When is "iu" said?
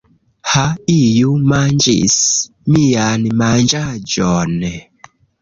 0.93-1.35